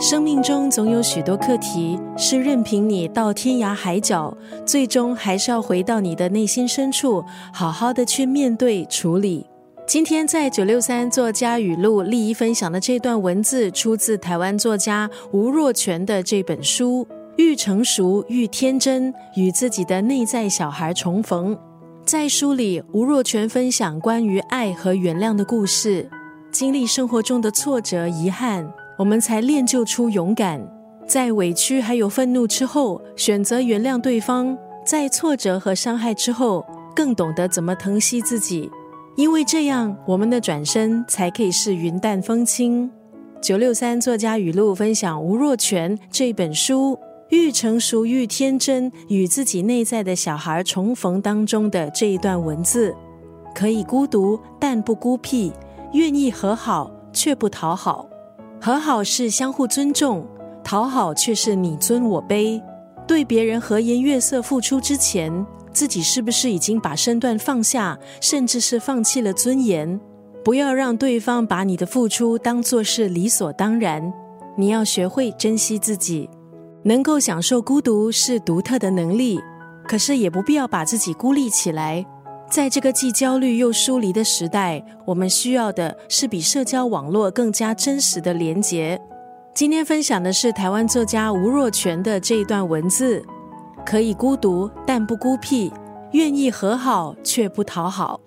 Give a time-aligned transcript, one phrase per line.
[0.00, 4.36] 生命中总有许多课题，是任凭你到天涯海角，
[4.66, 9.46] 最终还是要回到你的内心深处，好好的去面对处理。
[9.86, 17.06] 今天在九六三作家语录立一分享的这段文字，出自台湾作家吴若权的这本书
[17.36, 21.54] 《愈成熟愈天真，与自己的内在小孩重逢》。
[22.04, 26.10] 在书里，吴若权分享关于爱和原谅的故事，
[26.50, 28.72] 经历生活中的挫折、遗憾。
[29.02, 30.64] 我们才练就出勇敢，
[31.08, 34.56] 在委屈还有愤怒之后，选择原谅对方；
[34.86, 38.70] 在挫折和伤害之后，更懂得怎么疼惜自己。
[39.16, 42.88] 因为这样，我们的转身才可以是云淡风轻。
[43.40, 46.96] 九六三作家语录分享吴若权这本书
[47.30, 52.94] 《愈成熟愈天真，与自己内在的小孩重逢》当中的这一段文字：
[53.52, 55.50] 可以孤独，但不孤僻；
[55.92, 58.06] 愿意和好，却不讨好。
[58.64, 60.24] 和好是相互尊重，
[60.62, 62.62] 讨好却是你尊我卑。
[63.08, 70.00] 对别人和颜悦色付出之前，自己是不是已经把身段放下，甚至是放弃了尊严？
[70.44, 74.12] 不要让对方把你的付出当作是理所当然。
[74.56, 76.30] 你要学会珍惜自己，
[76.84, 79.40] 能够享受孤独是独特的能力，
[79.88, 82.06] 可是也不必要把自己孤立起来。
[82.52, 89.00] 在这个既焦虑又疏离的时代，我们需要的是比社交网络更加真实的连结。
[89.54, 93.24] 今天分享的是台湾作家吴若权的这一段文字：
[93.86, 95.72] 可以孤独，但不孤僻；
[96.10, 98.20] 愿意和好，却不讨好。